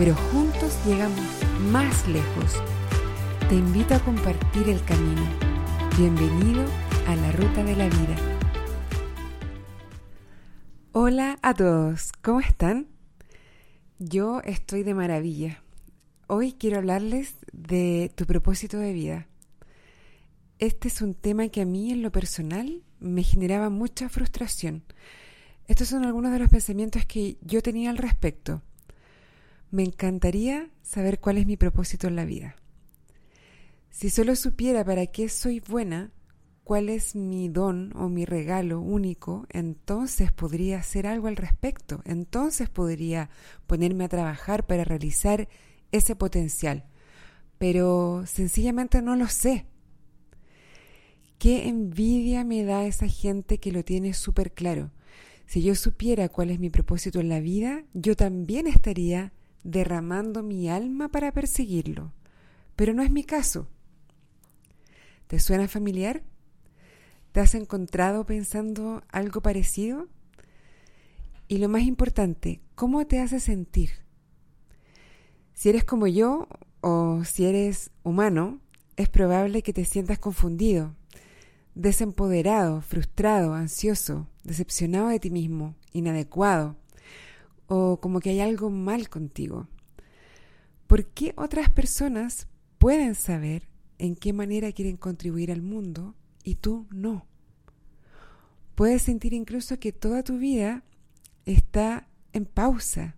pero 0.00 0.14
juntos 0.14 0.74
llegamos 0.86 1.20
más 1.70 2.08
lejos. 2.08 2.54
Te 3.50 3.54
invito 3.54 3.94
a 3.94 3.98
compartir 3.98 4.66
el 4.70 4.82
camino. 4.84 5.20
Bienvenido 5.98 6.64
a 7.06 7.14
la 7.16 7.30
ruta 7.32 7.62
de 7.62 7.76
la 7.76 7.84
vida. 7.84 8.16
Hola 10.92 11.38
a 11.42 11.52
todos, 11.52 12.12
¿cómo 12.22 12.40
están? 12.40 12.86
Yo 13.98 14.40
estoy 14.40 14.84
de 14.84 14.94
maravilla. 14.94 15.62
Hoy 16.28 16.54
quiero 16.54 16.78
hablarles 16.78 17.34
de 17.52 18.10
tu 18.14 18.24
propósito 18.24 18.78
de 18.78 18.94
vida. 18.94 19.26
Este 20.58 20.88
es 20.88 21.02
un 21.02 21.12
tema 21.12 21.48
que 21.48 21.60
a 21.60 21.66
mí 21.66 21.92
en 21.92 22.00
lo 22.00 22.10
personal 22.10 22.82
me 23.00 23.22
generaba 23.22 23.68
mucha 23.68 24.08
frustración. 24.08 24.82
Estos 25.66 25.88
son 25.88 26.06
algunos 26.06 26.32
de 26.32 26.38
los 26.38 26.48
pensamientos 26.48 27.04
que 27.04 27.36
yo 27.42 27.60
tenía 27.60 27.90
al 27.90 27.98
respecto. 27.98 28.62
Me 29.70 29.84
encantaría 29.84 30.70
saber 30.82 31.20
cuál 31.20 31.38
es 31.38 31.46
mi 31.46 31.56
propósito 31.56 32.08
en 32.08 32.16
la 32.16 32.24
vida. 32.24 32.56
Si 33.90 34.10
solo 34.10 34.34
supiera 34.34 34.84
para 34.84 35.06
qué 35.06 35.28
soy 35.28 35.60
buena, 35.60 36.10
cuál 36.64 36.88
es 36.88 37.14
mi 37.16 37.48
don 37.48 37.92
o 37.96 38.08
mi 38.08 38.24
regalo 38.24 38.80
único, 38.80 39.46
entonces 39.50 40.32
podría 40.32 40.78
hacer 40.78 41.06
algo 41.06 41.26
al 41.26 41.36
respecto, 41.36 42.00
entonces 42.04 42.68
podría 42.68 43.30
ponerme 43.66 44.04
a 44.04 44.08
trabajar 44.08 44.66
para 44.66 44.84
realizar 44.84 45.48
ese 45.92 46.14
potencial, 46.14 46.84
pero 47.58 48.24
sencillamente 48.26 49.02
no 49.02 49.16
lo 49.16 49.26
sé. 49.26 49.66
Qué 51.38 51.68
envidia 51.68 52.44
me 52.44 52.64
da 52.64 52.86
esa 52.86 53.08
gente 53.08 53.58
que 53.58 53.72
lo 53.72 53.84
tiene 53.84 54.14
súper 54.14 54.52
claro. 54.52 54.90
Si 55.46 55.62
yo 55.62 55.74
supiera 55.74 56.28
cuál 56.28 56.50
es 56.50 56.60
mi 56.60 56.70
propósito 56.70 57.18
en 57.18 57.28
la 57.28 57.40
vida, 57.40 57.82
yo 57.94 58.14
también 58.14 58.66
estaría 58.66 59.32
derramando 59.64 60.42
mi 60.42 60.68
alma 60.68 61.08
para 61.08 61.32
perseguirlo. 61.32 62.12
Pero 62.76 62.94
no 62.94 63.02
es 63.02 63.10
mi 63.10 63.24
caso. 63.24 63.68
¿Te 65.26 65.38
suena 65.38 65.68
familiar? 65.68 66.22
¿Te 67.32 67.40
has 67.40 67.54
encontrado 67.54 68.26
pensando 68.26 69.02
algo 69.08 69.40
parecido? 69.40 70.08
Y 71.46 71.58
lo 71.58 71.68
más 71.68 71.82
importante, 71.82 72.60
¿cómo 72.74 73.06
te 73.06 73.20
hace 73.20 73.40
sentir? 73.40 73.90
Si 75.52 75.68
eres 75.68 75.84
como 75.84 76.06
yo 76.06 76.48
o 76.80 77.22
si 77.24 77.44
eres 77.44 77.90
humano, 78.02 78.60
es 78.96 79.08
probable 79.08 79.62
que 79.62 79.72
te 79.72 79.84
sientas 79.84 80.18
confundido, 80.18 80.94
desempoderado, 81.74 82.80
frustrado, 82.80 83.54
ansioso, 83.54 84.26
decepcionado 84.44 85.08
de 85.08 85.20
ti 85.20 85.30
mismo, 85.30 85.74
inadecuado, 85.92 86.76
o 87.70 88.00
como 88.00 88.20
que 88.20 88.30
hay 88.30 88.40
algo 88.40 88.68
mal 88.68 89.08
contigo. 89.08 89.68
¿Por 90.86 91.06
qué 91.06 91.32
otras 91.36 91.70
personas 91.70 92.48
pueden 92.78 93.14
saber 93.14 93.70
en 94.00 94.16
qué 94.16 94.32
manera 94.32 94.72
quieren 94.72 94.96
contribuir 94.96 95.52
al 95.52 95.60
mundo 95.60 96.14
y 96.42 96.56
tú 96.56 96.86
no. 96.90 97.26
Puedes 98.74 99.02
sentir 99.02 99.34
incluso 99.34 99.78
que 99.78 99.92
toda 99.92 100.22
tu 100.24 100.38
vida 100.38 100.82
está 101.44 102.08
en 102.32 102.46
pausa 102.46 103.16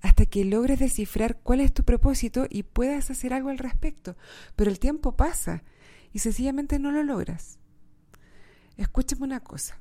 hasta 0.00 0.24
que 0.24 0.44
logres 0.44 0.78
descifrar 0.78 1.40
cuál 1.42 1.60
es 1.60 1.74
tu 1.74 1.84
propósito 1.84 2.46
y 2.48 2.62
puedas 2.62 3.10
hacer 3.10 3.34
algo 3.34 3.50
al 3.50 3.58
respecto. 3.58 4.16
Pero 4.56 4.70
el 4.70 4.78
tiempo 4.78 5.16
pasa 5.16 5.62
y 6.12 6.20
sencillamente 6.20 6.78
no 6.78 6.90
lo 6.90 7.02
logras. 7.02 7.58
Escúchame 8.78 9.24
una 9.24 9.40
cosa. 9.40 9.78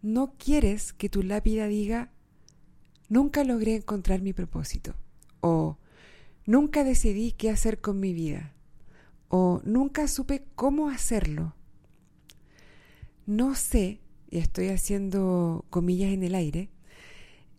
No 0.00 0.34
quieres 0.36 0.92
que 0.92 1.08
tu 1.08 1.22
lápida 1.22 1.68
diga, 1.68 2.11
nunca 3.08 3.44
logré 3.44 3.76
encontrar 3.76 4.22
mi 4.22 4.32
propósito 4.32 4.94
o 5.40 5.78
nunca 6.46 6.84
decidí 6.84 7.32
qué 7.32 7.50
hacer 7.50 7.80
con 7.80 8.00
mi 8.00 8.12
vida 8.12 8.52
o 9.28 9.62
nunca 9.64 10.08
supe 10.08 10.44
cómo 10.54 10.90
hacerlo. 10.90 11.54
No 13.24 13.54
sé, 13.54 14.00
y 14.30 14.38
estoy 14.38 14.68
haciendo 14.68 15.64
comillas 15.70 16.12
en 16.12 16.22
el 16.22 16.34
aire, 16.34 16.70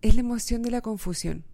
es 0.03 0.15
la 0.15 0.21
emoción 0.21 0.61
de 0.61 0.71
la 0.71 0.81
confusión. 0.81 1.45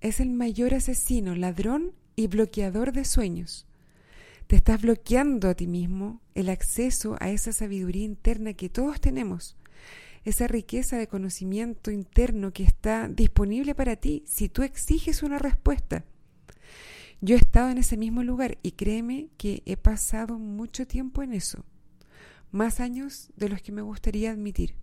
Es 0.00 0.20
el 0.20 0.30
mayor 0.30 0.74
asesino, 0.74 1.34
ladrón 1.34 1.92
y 2.14 2.28
bloqueador 2.28 2.92
de 2.92 3.04
sueños. 3.04 3.66
Te 4.46 4.56
estás 4.56 4.80
bloqueando 4.80 5.48
a 5.48 5.54
ti 5.54 5.66
mismo 5.66 6.20
el 6.34 6.50
acceso 6.50 7.16
a 7.18 7.30
esa 7.30 7.52
sabiduría 7.52 8.04
interna 8.04 8.52
que 8.52 8.68
todos 8.68 9.00
tenemos, 9.00 9.56
esa 10.28 10.46
riqueza 10.46 10.96
de 10.96 11.08
conocimiento 11.08 11.90
interno 11.90 12.52
que 12.52 12.62
está 12.62 13.08
disponible 13.08 13.74
para 13.74 13.96
ti 13.96 14.24
si 14.26 14.48
tú 14.48 14.62
exiges 14.62 15.22
una 15.22 15.38
respuesta. 15.38 16.04
Yo 17.20 17.34
he 17.34 17.38
estado 17.38 17.70
en 17.70 17.78
ese 17.78 17.96
mismo 17.96 18.22
lugar 18.22 18.58
y 18.62 18.72
créeme 18.72 19.28
que 19.38 19.62
he 19.66 19.76
pasado 19.76 20.38
mucho 20.38 20.86
tiempo 20.86 21.22
en 21.22 21.32
eso, 21.32 21.64
más 22.52 22.78
años 22.78 23.30
de 23.36 23.48
los 23.48 23.62
que 23.62 23.72
me 23.72 23.82
gustaría 23.82 24.30
admitir. 24.30 24.74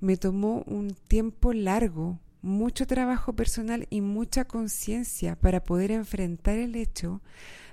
Me 0.00 0.16
tomó 0.16 0.62
un 0.66 0.94
tiempo 1.08 1.52
largo, 1.52 2.20
mucho 2.40 2.86
trabajo 2.86 3.34
personal 3.34 3.86
y 3.90 4.00
mucha 4.00 4.46
conciencia 4.46 5.34
para 5.36 5.64
poder 5.64 5.90
enfrentar 5.90 6.56
el 6.56 6.76
hecho 6.76 7.20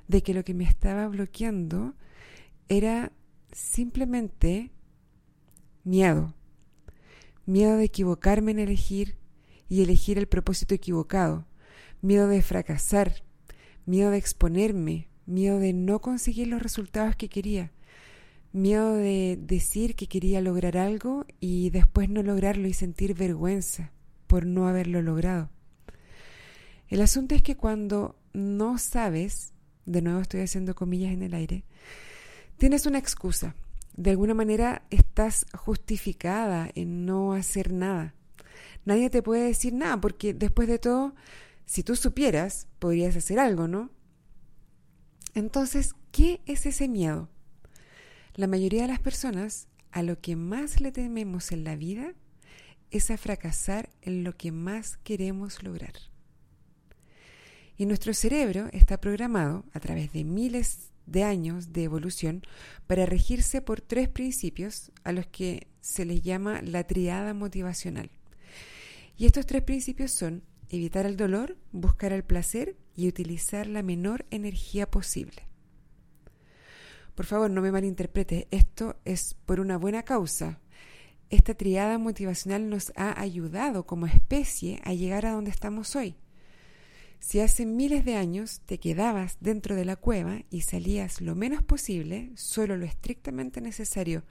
de 0.08 0.24
que 0.24 0.34
lo 0.34 0.44
que 0.44 0.56
me 0.56 0.64
estaba 0.64 1.08
bloqueando 1.08 1.94
era 2.68 3.12
simplemente 3.52 4.72
miedo. 5.86 6.34
Miedo 7.46 7.78
de 7.78 7.86
equivocarme 7.86 8.52
en 8.52 8.60
elegir 8.60 9.16
y 9.70 9.82
elegir 9.82 10.18
el 10.18 10.28
propósito 10.28 10.76
equivocado 10.76 11.46
miedo 12.06 12.28
de 12.28 12.42
fracasar, 12.42 13.24
miedo 13.86 14.12
de 14.12 14.18
exponerme, 14.18 15.08
miedo 15.26 15.60
de 15.60 15.74
no 15.74 16.00
conseguir 16.00 16.48
los 16.48 16.62
resultados 16.62 17.16
que 17.16 17.30
quería, 17.30 17.72
miedo 18.54 18.94
de 18.94 19.38
decir 19.42 19.96
que 19.96 20.08
quería 20.08 20.40
lograr 20.40 20.78
algo 20.78 21.26
y 21.40 21.72
después 21.72 22.10
no 22.10 22.22
lograrlo 22.24 22.68
y 22.68 22.74
sentir 22.74 23.16
vergüenza 23.16 23.92
por 24.28 24.46
no 24.46 24.68
haberlo 24.68 25.02
logrado. 25.02 25.50
El 26.88 27.02
asunto 27.02 27.34
es 27.34 27.42
que 27.42 27.58
cuando 27.58 28.16
no 28.34 28.78
sabes, 28.78 29.54
de 29.86 30.04
nuevo 30.04 30.20
estoy 30.22 30.42
haciendo 30.42 30.76
comillas 30.76 31.12
en 31.12 31.24
el 31.24 31.34
aire, 31.34 31.64
tienes 32.58 32.86
una 32.86 33.00
excusa. 33.00 33.56
De 33.98 34.12
alguna 34.12 34.34
manera 34.34 34.84
estás 35.16 35.46
justificada 35.54 36.70
en 36.76 37.06
no 37.06 37.32
hacer 37.32 37.72
nada. 37.72 38.14
Nadie 38.84 39.10
te 39.10 39.24
puede 39.24 39.46
decir 39.46 39.74
nada 39.74 40.02
porque 40.02 40.34
después 40.34 40.68
de 40.68 40.78
todo 40.78 41.16
si 41.66 41.84
tú 41.84 41.96
supieras, 41.96 42.68
podrías 42.80 43.16
hacer 43.16 43.40
algo, 43.40 43.70
¿no? 43.70 43.92
Entonces, 45.34 45.96
¿qué 46.12 46.42
es 46.46 46.66
ese 46.66 46.90
miedo? 46.90 47.30
La 48.36 48.48
mayoría 48.48 48.82
de 48.82 48.90
las 48.90 49.00
personas 49.00 49.70
a 49.92 50.04
lo 50.04 50.20
que 50.20 50.36
más 50.36 50.82
le 50.82 50.92
tememos 50.92 51.54
en 51.54 51.64
la 51.64 51.78
vida 51.78 52.14
es 52.92 53.10
a 53.10 53.18
fracasar 53.18 53.92
en 54.02 54.26
lo 54.26 54.36
que 54.36 54.52
más 54.52 54.98
queremos 54.98 55.64
lograr. 55.64 55.94
Y 57.78 57.86
nuestro 57.86 58.14
cerebro 58.14 58.68
está 58.74 59.00
programado 59.00 59.64
a 59.72 59.80
través 59.80 60.12
de 60.12 60.26
miles 60.26 60.92
de 61.06 61.24
años 61.24 61.74
de 61.74 61.84
evolución 61.84 62.44
para 62.88 63.06
regirse 63.06 63.62
por 63.62 63.82
tres 63.82 64.10
principios 64.10 64.92
a 65.04 65.12
los 65.12 65.28
que 65.28 65.68
se 65.82 66.06
les 66.06 66.22
llama 66.22 66.62
la 66.62 66.86
triada 66.86 67.34
motivacional. 67.34 68.10
Y 69.18 69.26
estos 69.26 69.46
tres 69.46 69.64
principios 69.64 70.12
son 70.12 70.44
evitar 70.70 71.06
el 71.06 71.18
dolor, 71.18 71.58
buscar 71.72 72.12
el 72.12 72.24
placer 72.24 72.76
y 72.96 73.08
utilizar 73.08 73.68
la 73.68 73.84
menor 73.84 74.26
energía 74.32 74.90
posible. 74.90 75.48
Por 77.14 77.26
favor, 77.26 77.50
no 77.50 77.62
me 77.62 77.72
malinterprete, 77.72 78.48
esto 78.52 78.98
es 79.06 79.36
por 79.46 79.60
una 79.60 79.78
buena 79.78 80.04
causa. 80.04 80.60
Esta 81.30 81.54
triada 81.54 81.98
motivacional 81.98 82.70
nos 82.70 82.92
ha 82.98 83.20
ayudado 83.20 83.86
como 83.86 84.06
especie 84.06 84.82
a 84.84 84.94
llegar 84.94 85.26
a 85.26 85.32
donde 85.32 85.50
estamos 85.50 85.96
hoy. 85.96 86.16
Si 87.20 87.40
hace 87.40 87.66
miles 87.66 88.06
de 88.06 88.16
años 88.16 88.62
te 88.66 88.80
quedabas 88.80 89.38
dentro 89.40 89.76
de 89.76 89.86
la 89.86 89.96
cueva 89.96 90.42
y 90.50 90.62
salías 90.62 91.22
lo 91.22 91.36
menos 91.36 91.64
posible, 91.64 92.32
solo 92.36 92.78
lo 92.78 92.86
estrictamente 92.86 93.62
necesario 93.62 94.24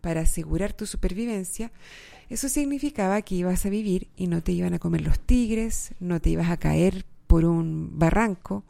para 0.00 0.20
asegurar 0.20 0.74
tu 0.74 0.86
supervivencia, 0.86 1.72
eso 2.28 2.48
significaba 2.48 3.22
que 3.22 3.36
ibas 3.36 3.64
a 3.64 3.70
vivir 3.70 4.08
y 4.16 4.26
no 4.26 4.42
te 4.42 4.52
iban 4.52 4.74
a 4.74 4.78
comer 4.78 5.00
los 5.00 5.18
tigres, 5.18 5.94
no 6.00 6.20
te 6.20 6.30
ibas 6.30 6.50
a 6.50 6.58
caer 6.58 7.06
por 7.26 7.44
un 7.44 7.98
barranco, 7.98 8.64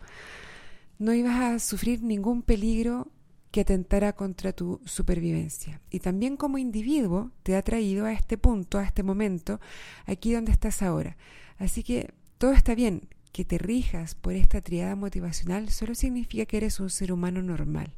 no 0.98 1.12
ibas 1.12 1.40
a 1.40 1.58
sufrir 1.58 2.02
ningún 2.02 2.42
peligro 2.42 3.08
que 3.50 3.60
atentara 3.60 4.14
contra 4.14 4.52
tu 4.52 4.80
supervivencia. 4.84 5.80
Y 5.90 6.00
también 6.00 6.36
como 6.36 6.58
individuo 6.58 7.30
te 7.42 7.56
ha 7.56 7.62
traído 7.62 8.04
a 8.04 8.12
este 8.12 8.36
punto, 8.38 8.78
a 8.78 8.84
este 8.84 9.02
momento, 9.02 9.60
aquí 10.06 10.32
donde 10.32 10.50
estás 10.50 10.82
ahora. 10.82 11.16
Así 11.58 11.82
que 11.82 12.12
todo 12.38 12.52
está 12.52 12.74
bien. 12.74 13.08
Que 13.34 13.44
te 13.44 13.58
rijas 13.58 14.14
por 14.14 14.34
esta 14.34 14.60
triada 14.60 14.94
motivacional 14.94 15.68
solo 15.70 15.96
significa 15.96 16.46
que 16.46 16.56
eres 16.56 16.78
un 16.78 16.88
ser 16.88 17.10
humano 17.10 17.42
normal. 17.42 17.92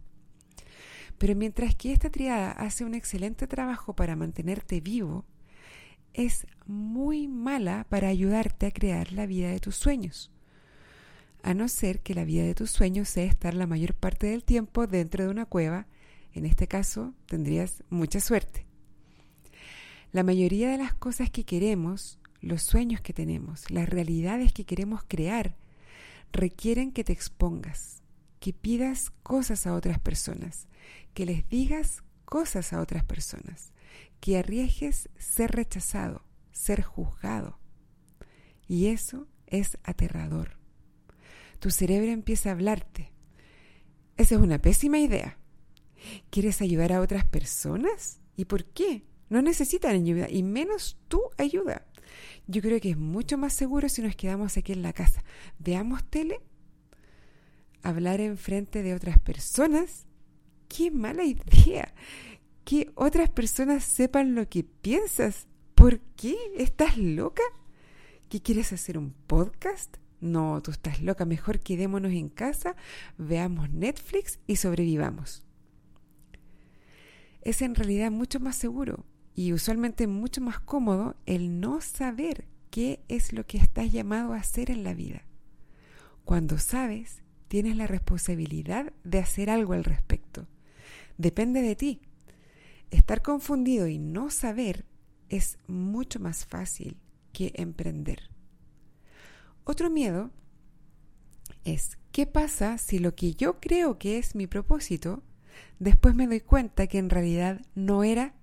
Pero 1.19 1.37
mientras 1.37 1.75
que 1.75 1.93
esta 1.93 2.09
triada 2.09 2.53
hace 2.53 2.87
un 2.87 2.95
excelente 2.95 3.47
trabajo 3.47 3.95
para 3.95 4.17
mantenerte 4.17 4.81
vivo, 4.81 5.27
es 6.15 6.47
muy 6.65 7.29
mala 7.29 7.85
para 7.91 8.09
ayudarte 8.09 8.65
a 8.65 8.71
crear 8.71 9.13
la 9.13 9.27
vida 9.27 9.51
de 9.51 9.61
tus 9.61 9.77
sueños. 9.77 10.31
A 11.43 11.53
no 11.53 11.69
ser 11.69 12.01
que 12.01 12.15
la 12.15 12.25
vida 12.25 12.45
de 12.45 12.55
tus 12.55 12.71
sueños 12.71 13.11
sea 13.11 13.25
estar 13.25 13.53
la 13.53 13.67
mayor 13.67 13.93
parte 13.93 14.29
del 14.29 14.43
tiempo 14.43 14.87
dentro 14.87 15.25
de 15.25 15.31
una 15.31 15.45
cueva, 15.45 15.87
en 16.33 16.47
este 16.47 16.67
caso 16.67 17.13
tendrías 17.27 17.85
mucha 17.91 18.21
suerte. 18.21 18.65
La 20.13 20.23
mayoría 20.23 20.71
de 20.71 20.79
las 20.79 20.95
cosas 20.95 21.29
que 21.29 21.45
queremos, 21.45 22.19
los 22.41 22.63
sueños 22.63 23.01
que 23.01 23.13
tenemos, 23.13 23.71
las 23.71 23.89
realidades 23.89 24.53
que 24.53 24.65
queremos 24.65 25.03
crear, 25.07 25.57
requieren 26.33 26.93
que 26.93 27.05
te 27.05 27.13
expongas, 27.13 28.03
que 28.41 28.53
pidas 28.53 29.11
cosas 29.23 29.67
a 29.67 29.75
otras 29.75 29.99
personas, 29.99 30.69
que 31.15 31.27
les 31.27 31.49
digas 31.49 32.03
cosas 32.25 32.73
a 32.73 32.81
otras 32.81 33.05
personas, 33.05 33.73
que 34.21 34.39
arriesgues 34.39 35.09
ser 35.17 35.53
rechazado, 35.53 36.23
ser 36.53 36.83
juzgado. 36.83 37.59
Y 38.69 38.87
eso 38.87 39.27
es 39.47 39.79
aterrador. 39.85 40.59
Tu 41.59 41.71
cerebro 41.71 42.11
empieza 42.11 42.51
a 42.51 42.53
hablarte. 42.53 43.13
Esa 44.17 44.35
es 44.35 44.41
una 44.41 44.61
pésima 44.61 44.99
idea. 44.99 45.39
¿Quieres 46.31 46.61
ayudar 46.61 46.93
a 46.93 47.01
otras 47.01 47.25
personas? 47.25 48.21
¿Y 48.37 48.45
por 48.45 48.65
qué? 48.65 49.05
No 49.29 49.43
necesitan 49.43 49.97
ayuda, 49.97 50.29
y 50.31 50.43
menos 50.43 50.99
tu 51.09 51.21
ayuda. 51.37 51.86
Yo 52.49 52.63
creo 52.63 52.81
que 52.81 52.91
es 52.91 52.97
mucho 52.97 53.37
más 53.39 53.53
seguro 53.53 53.89
si 53.89 54.03
nos 54.03 54.15
quedamos 54.15 54.57
aquí 54.57 54.73
en 54.73 54.83
la 54.83 54.93
casa. 54.93 55.25
Veamos 55.59 56.05
tele, 56.05 56.41
hablar 57.83 58.21
en 58.21 58.37
frente 58.37 58.83
de 58.83 58.95
otras 58.95 59.19
personas. 59.19 60.07
¡Qué 60.69 60.91
mala 60.91 61.25
idea! 61.25 61.93
Que 62.65 62.91
otras 62.95 63.31
personas 63.31 63.85
sepan 63.85 64.35
lo 64.35 64.49
que 64.49 64.63
piensas. 64.65 65.49
¿Por 65.75 66.01
qué? 66.17 66.37
¿Estás 66.57 66.99
loca? 66.99 67.43
¿Qué 68.29 68.41
quieres 68.41 68.73
hacer 68.73 68.97
un 68.97 69.13
podcast? 69.27 69.97
No, 70.21 70.61
tú 70.63 70.71
estás 70.71 71.03
loca. 71.03 71.25
Mejor 71.25 71.61
quedémonos 71.61 72.13
en 72.13 72.29
casa, 72.29 72.77
veamos 73.19 73.71
Netflix 73.71 74.39
y 74.47 74.57
sobrevivamos. 74.57 75.45
Es 77.43 77.63
en 77.63 77.75
realidad 77.75 78.11
mucho 78.11 78.41
más 78.41 78.57
seguro 78.57 79.05
y 79.37 79.53
usualmente 79.53 80.07
mucho 80.07 80.41
más 80.41 80.59
cómodo 80.59 81.15
el 81.27 81.61
no 81.61 81.83
saber 81.83 82.47
qué 82.71 83.01
es 83.09 83.35
lo 83.35 83.47
que 83.47 83.59
estás 83.59 83.93
llamado 83.93 84.33
a 84.33 84.39
hacer 84.39 84.71
en 84.71 84.83
la 84.83 84.95
vida. 84.95 85.23
Cuando 86.25 86.59
sabes, 86.59 87.23
tienes 87.47 87.77
la 87.77 87.87
responsabilidad 87.87 88.95
de 89.05 89.19
hacer 89.19 89.51
algo 89.51 89.75
al 89.75 89.85
respecto. 89.85 90.49
Depende 91.19 91.61
de 91.61 91.77
ti. 91.77 92.01
Estar 92.91 93.21
confundido 93.21 93.87
y 93.87 93.99
no 93.99 94.31
saber 94.31 94.87
es 95.29 95.59
mucho 95.67 96.19
más 96.19 96.47
fácil 96.47 96.97
que 97.33 97.53
emprender. 97.57 98.31
Otro 99.65 99.91
miedo 99.91 100.31
es, 101.65 101.99
¿qué 102.11 102.27
pasa 102.27 102.79
si 102.79 103.01
lo 103.01 103.15
que 103.15 103.35
yo 103.35 103.61
creo 103.61 103.99
que 103.99 104.17
es 104.17 104.35
mi 104.35 104.47
propósito, 104.47 105.23
después 105.79 106.15
me 106.15 106.27
doy 106.27 106.41
cuenta 106.41 106.87
que 106.87 106.99
en 106.99 107.11
realidad 107.11 107.61
no 107.75 108.03
era 108.03 108.35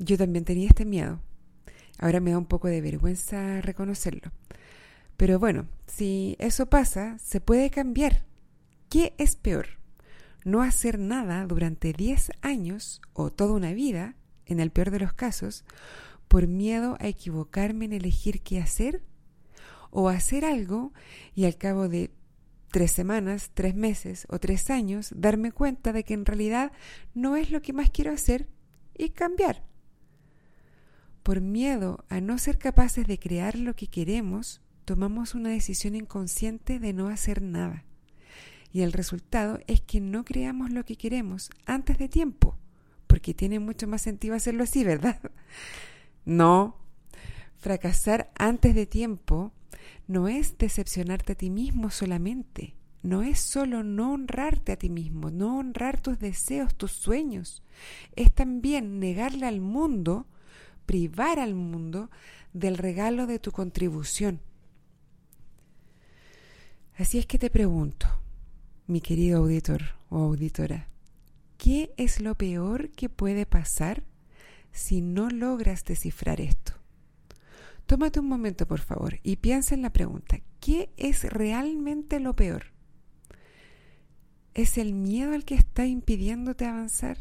yo 0.00 0.16
también 0.16 0.44
tenía 0.44 0.66
este 0.66 0.84
miedo. 0.84 1.20
Ahora 1.98 2.20
me 2.20 2.30
da 2.32 2.38
un 2.38 2.46
poco 2.46 2.68
de 2.68 2.80
vergüenza 2.80 3.60
reconocerlo. 3.60 4.32
Pero 5.16 5.38
bueno, 5.38 5.68
si 5.86 6.34
eso 6.38 6.66
pasa, 6.66 7.18
se 7.18 7.40
puede 7.40 7.70
cambiar. 7.70 8.24
¿Qué 8.88 9.12
es 9.18 9.36
peor? 9.36 9.78
No 10.44 10.62
hacer 10.62 10.98
nada 10.98 11.44
durante 11.46 11.92
10 11.92 12.32
años 12.40 13.02
o 13.12 13.30
toda 13.30 13.52
una 13.52 13.74
vida, 13.74 14.16
en 14.46 14.58
el 14.58 14.70
peor 14.70 14.90
de 14.90 15.00
los 15.00 15.12
casos, 15.12 15.64
por 16.26 16.46
miedo 16.46 16.96
a 16.98 17.06
equivocarme 17.06 17.84
en 17.84 17.92
elegir 17.92 18.40
qué 18.40 18.58
hacer, 18.58 19.02
o 19.90 20.08
hacer 20.08 20.44
algo 20.46 20.94
y 21.34 21.44
al 21.44 21.58
cabo 21.58 21.88
de 21.88 22.10
tres 22.70 22.92
semanas, 22.92 23.50
tres 23.52 23.74
meses 23.74 24.26
o 24.30 24.38
tres 24.38 24.70
años 24.70 25.12
darme 25.14 25.52
cuenta 25.52 25.92
de 25.92 26.04
que 26.04 26.14
en 26.14 26.24
realidad 26.24 26.72
no 27.12 27.36
es 27.36 27.50
lo 27.50 27.60
que 27.60 27.72
más 27.72 27.90
quiero 27.90 28.12
hacer 28.12 28.48
y 28.96 29.10
cambiar 29.10 29.69
por 31.22 31.40
miedo 31.40 32.04
a 32.08 32.20
no 32.20 32.38
ser 32.38 32.58
capaces 32.58 33.06
de 33.06 33.18
crear 33.18 33.58
lo 33.58 33.74
que 33.74 33.86
queremos, 33.86 34.60
tomamos 34.84 35.34
una 35.34 35.50
decisión 35.50 35.94
inconsciente 35.94 36.78
de 36.78 36.92
no 36.92 37.08
hacer 37.08 37.42
nada. 37.42 37.84
Y 38.72 38.82
el 38.82 38.92
resultado 38.92 39.58
es 39.66 39.80
que 39.80 40.00
no 40.00 40.24
creamos 40.24 40.70
lo 40.70 40.84
que 40.84 40.96
queremos 40.96 41.50
antes 41.66 41.98
de 41.98 42.08
tiempo, 42.08 42.56
porque 43.06 43.34
tiene 43.34 43.58
mucho 43.58 43.86
más 43.86 44.02
sentido 44.02 44.34
hacerlo 44.34 44.64
así, 44.64 44.84
¿verdad? 44.84 45.20
No. 46.26 46.76
Fracasar 47.56 48.30
antes 48.36 48.74
de 48.74 48.84
tiempo 48.86 49.52
no 50.06 50.28
es 50.28 50.58
decepcionarte 50.58 51.32
a 51.32 51.34
ti 51.34 51.50
mismo 51.50 51.90
solamente, 51.90 52.74
no 53.02 53.22
es 53.22 53.40
solo 53.40 53.82
no 53.82 54.12
honrarte 54.12 54.72
a 54.72 54.76
ti 54.76 54.90
mismo, 54.90 55.30
no 55.30 55.58
honrar 55.58 56.00
tus 56.00 56.18
deseos, 56.18 56.74
tus 56.74 56.92
sueños, 56.92 57.62
es 58.16 58.32
también 58.32 58.98
negarle 58.98 59.46
al 59.46 59.60
mundo 59.60 60.26
privar 60.90 61.38
al 61.38 61.54
mundo 61.54 62.10
del 62.52 62.76
regalo 62.76 63.28
de 63.28 63.38
tu 63.38 63.52
contribución. 63.52 64.40
Así 66.98 67.16
es 67.16 67.26
que 67.26 67.38
te 67.38 67.48
pregunto, 67.48 68.08
mi 68.88 69.00
querido 69.00 69.38
auditor 69.38 69.82
o 70.08 70.18
auditora, 70.18 70.88
¿qué 71.58 71.94
es 71.96 72.18
lo 72.18 72.34
peor 72.34 72.90
que 72.90 73.08
puede 73.08 73.46
pasar 73.46 74.02
si 74.72 75.00
no 75.00 75.30
logras 75.30 75.84
descifrar 75.84 76.40
esto? 76.40 76.72
Tómate 77.86 78.18
un 78.18 78.26
momento, 78.26 78.66
por 78.66 78.80
favor, 78.80 79.20
y 79.22 79.36
piensa 79.36 79.76
en 79.76 79.82
la 79.82 79.92
pregunta, 79.92 80.40
¿qué 80.58 80.90
es 80.96 81.22
realmente 81.22 82.18
lo 82.18 82.34
peor? 82.34 82.64
¿Es 84.54 84.76
el 84.76 84.92
miedo 84.92 85.34
el 85.34 85.44
que 85.44 85.54
está 85.54 85.86
impidiéndote 85.86 86.64
avanzar? 86.64 87.18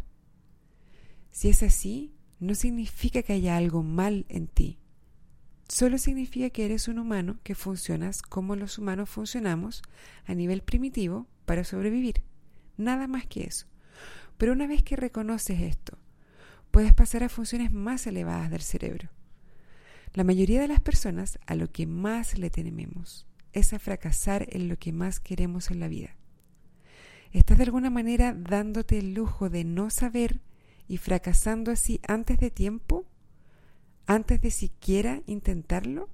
Si 1.30 1.50
es 1.50 1.62
así, 1.62 2.16
no 2.39 2.55
significa 2.55 3.24
que 3.24 3.34
haya 3.34 3.58
algo 3.58 3.84
mal 3.84 4.25
en 4.29 4.48
ti. 4.48 4.79
Solo 5.67 5.98
significa 5.98 6.50
que 6.50 6.65
eres 6.65 6.88
un 6.88 6.98
humano 6.98 7.38
que 7.43 7.53
funcionas 7.53 8.22
como 8.22 8.55
los 8.55 8.79
humanos 8.79 9.10
funcionamos 9.10 9.84
a 10.25 10.34
nivel 10.34 10.63
primitivo 10.63 11.27
para 11.46 11.63
sobrevivir. 11.63 12.24
Nada 12.77 13.08
más 13.08 13.27
que 13.27 13.43
eso. 13.43 13.67
Pero 14.38 14.53
una 14.53 14.67
vez 14.67 14.81
que 14.81 14.96
reconoces 14.96 15.62
esto, 15.62 16.00
puedes 16.72 16.93
pasar 16.93 17.24
a 17.24 17.29
funciones 17.29 17.72
más 17.72 18.08
elevadas 18.08 18.50
del 18.50 18.62
cerebro. 18.62 19.10
La 20.13 20.24
mayoría 20.24 20.60
de 20.60 20.67
las 20.67 20.79
personas 20.79 21.38
a 21.46 21.55
lo 21.55 21.72
que 21.72 21.86
más 21.86 22.38
le 22.38 22.50
tememos 22.50 23.27
es 23.53 23.74
a 23.74 23.79
fracasar 23.79 24.48
en 24.50 24.69
lo 24.69 24.77
que 24.77 24.91
más 24.91 25.19
queremos 25.19 25.69
en 25.69 25.79
la 25.79 25.88
vida. 25.88 26.15
Estás 27.31 27.58
de 27.58 27.65
alguna 27.65 27.91
manera 27.91 28.34
dándote 28.34 28.98
el 28.98 29.13
lujo 29.13 29.50
de 29.50 29.63
no 29.63 29.91
saber 29.91 30.39
y 30.89 30.98
fracasando 30.98 31.72
así 31.72 32.01
antes 32.05 32.39
de 32.39 32.50
tiempo, 32.50 33.05
antes 34.08 34.41
de 34.41 34.51
siquiera 34.51 35.22
intentarlo? 35.27 36.10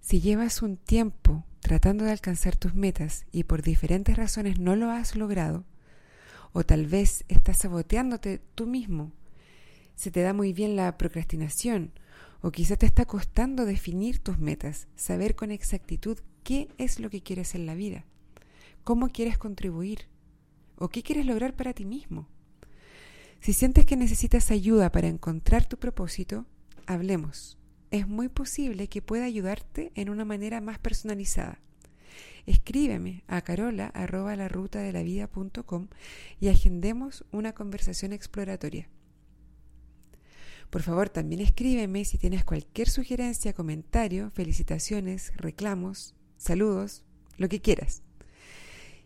Si 0.00 0.20
llevas 0.20 0.62
un 0.62 0.78
tiempo 0.78 1.44
tratando 1.60 2.04
de 2.04 2.12
alcanzar 2.12 2.56
tus 2.56 2.74
metas 2.74 3.26
y 3.30 3.44
por 3.44 3.62
diferentes 3.62 4.16
razones 4.16 4.58
no 4.58 4.74
lo 4.74 4.90
has 4.90 5.16
logrado, 5.16 5.64
o 6.52 6.64
tal 6.64 6.86
vez 6.86 7.24
estás 7.28 7.58
saboteándote 7.58 8.40
tú 8.54 8.66
mismo, 8.66 9.12
se 9.94 10.10
te 10.10 10.22
da 10.22 10.32
muy 10.32 10.52
bien 10.52 10.76
la 10.76 10.96
procrastinación, 10.96 11.92
o 12.40 12.50
quizá 12.52 12.76
te 12.76 12.86
está 12.86 13.04
costando 13.04 13.66
definir 13.66 14.18
tus 14.18 14.38
metas, 14.38 14.88
saber 14.96 15.34
con 15.34 15.50
exactitud 15.50 16.18
qué 16.42 16.68
es 16.78 17.00
lo 17.00 17.10
que 17.10 17.22
quieres 17.22 17.54
en 17.54 17.66
la 17.66 17.74
vida, 17.74 18.04
cómo 18.82 19.08
quieres 19.08 19.36
contribuir, 19.36 20.08
¿O 20.76 20.88
qué 20.88 21.02
quieres 21.02 21.26
lograr 21.26 21.54
para 21.54 21.72
ti 21.72 21.84
mismo? 21.84 22.28
Si 23.40 23.52
sientes 23.52 23.84
que 23.84 23.96
necesitas 23.96 24.50
ayuda 24.50 24.90
para 24.90 25.08
encontrar 25.08 25.66
tu 25.66 25.76
propósito, 25.76 26.46
hablemos. 26.86 27.58
Es 27.90 28.08
muy 28.08 28.28
posible 28.28 28.88
que 28.88 29.02
pueda 29.02 29.24
ayudarte 29.24 29.92
en 29.94 30.10
una 30.10 30.24
manera 30.24 30.60
más 30.60 30.78
personalizada. 30.78 31.60
escríbeme 32.46 33.24
a 33.26 33.40
carola 33.42 33.86
arroba 33.88 34.36
la 34.36 34.48
ruta 34.48 34.80
de 34.80 34.92
la 34.92 35.02
vida 35.02 35.30
y 36.40 36.48
agendemos 36.48 37.24
una 37.32 37.52
conversación 37.52 38.12
exploratoria. 38.12 38.88
Por 40.70 40.82
favor, 40.82 41.08
también 41.08 41.40
escríbeme 41.40 42.04
si 42.04 42.18
tienes 42.18 42.44
cualquier 42.44 42.88
sugerencia, 42.88 43.52
comentario, 43.52 44.30
felicitaciones, 44.30 45.32
reclamos, 45.36 46.14
saludos, 46.36 47.04
lo 47.36 47.48
que 47.48 47.60
quieras. 47.60 48.02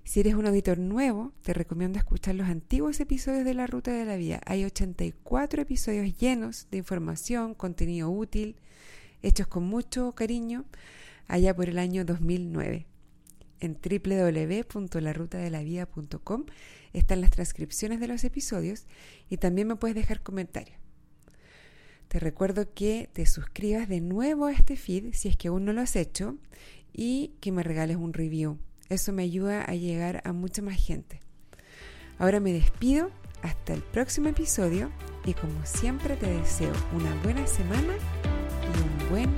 Si 0.08 0.20
eres 0.20 0.36
un 0.36 0.46
auditor 0.46 0.78
nuevo, 0.78 1.34
te 1.42 1.52
recomiendo 1.52 1.98
escuchar 1.98 2.34
los 2.34 2.48
antiguos 2.48 2.98
episodios 2.98 3.44
de 3.44 3.52
La 3.52 3.66
Ruta 3.66 3.92
de 3.92 4.06
la 4.06 4.16
Vida. 4.16 4.40
Hay 4.46 4.64
84 4.64 5.60
episodios 5.60 6.16
llenos 6.16 6.66
de 6.70 6.78
información, 6.78 7.52
contenido 7.52 8.08
útil, 8.08 8.56
hechos 9.20 9.48
con 9.48 9.64
mucho 9.64 10.12
cariño, 10.12 10.64
allá 11.26 11.54
por 11.54 11.68
el 11.68 11.78
año 11.78 12.06
2009. 12.06 12.86
En 13.60 13.74
www.larutadelavida.com 13.74 16.46
están 16.94 17.20
las 17.20 17.30
transcripciones 17.30 18.00
de 18.00 18.08
los 18.08 18.24
episodios 18.24 18.86
y 19.28 19.36
también 19.36 19.68
me 19.68 19.76
puedes 19.76 19.94
dejar 19.94 20.22
comentarios. 20.22 20.78
Te 22.08 22.18
recuerdo 22.18 22.72
que 22.72 23.10
te 23.12 23.26
suscribas 23.26 23.90
de 23.90 24.00
nuevo 24.00 24.46
a 24.46 24.52
este 24.52 24.76
feed 24.76 25.12
si 25.12 25.28
es 25.28 25.36
que 25.36 25.48
aún 25.48 25.66
no 25.66 25.74
lo 25.74 25.82
has 25.82 25.96
hecho 25.96 26.38
y 26.94 27.34
que 27.42 27.52
me 27.52 27.62
regales 27.62 27.98
un 27.98 28.14
review. 28.14 28.58
Eso 28.88 29.12
me 29.12 29.22
ayuda 29.22 29.62
a 29.62 29.74
llegar 29.74 30.22
a 30.24 30.32
mucha 30.32 30.62
más 30.62 30.76
gente. 30.76 31.20
Ahora 32.18 32.40
me 32.40 32.52
despido, 32.52 33.10
hasta 33.42 33.74
el 33.74 33.82
próximo 33.82 34.28
episodio 34.28 34.90
y 35.24 35.34
como 35.34 35.64
siempre 35.64 36.16
te 36.16 36.26
deseo 36.26 36.72
una 36.92 37.14
buena 37.22 37.46
semana 37.46 37.94
y 38.62 39.04
un 39.04 39.10
buen 39.10 39.34